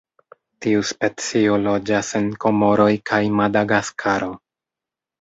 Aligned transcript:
Tiu 0.65 0.79
specio 0.91 1.59
loĝas 1.67 2.11
en 2.23 2.33
Komoroj 2.47 2.91
kaj 3.13 3.23
Madagaskaro. 3.41 4.37